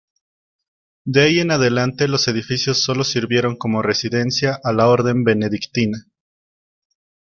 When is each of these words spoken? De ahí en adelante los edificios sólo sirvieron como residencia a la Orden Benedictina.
De 1.05 1.21
ahí 1.21 1.41
en 1.41 1.51
adelante 1.51 2.07
los 2.07 2.27
edificios 2.27 2.79
sólo 2.81 3.03
sirvieron 3.03 3.55
como 3.55 3.83
residencia 3.83 4.57
a 4.63 4.73
la 4.73 4.87
Orden 4.87 5.23
Benedictina. 5.23 6.07